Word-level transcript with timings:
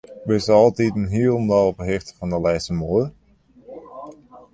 Bisto 0.27 0.53
altiten 0.61 1.03
hielendal 1.13 1.67
op 1.69 1.77
'e 1.81 1.85
hichte 1.91 2.11
fan 2.17 2.31
de 2.33 2.39
lêste 2.45 2.73
moade? 2.79 3.07